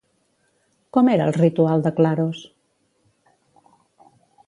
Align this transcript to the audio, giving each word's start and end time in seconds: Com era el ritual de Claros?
Com 0.97 1.11
era 1.17 1.27
el 1.31 1.35
ritual 1.37 1.85
de 1.89 1.93
Claros? 2.01 2.43